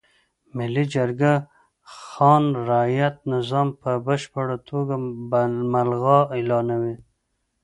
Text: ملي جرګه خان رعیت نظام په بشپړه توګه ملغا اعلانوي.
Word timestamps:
ملي 0.57 0.83
جرګه 0.93 1.33
خان 1.97 2.43
رعیت 2.67 3.15
نظام 3.33 3.67
په 3.81 3.91
بشپړه 4.07 4.57
توګه 4.69 4.95
ملغا 5.73 6.19
اعلانوي. 6.35 6.95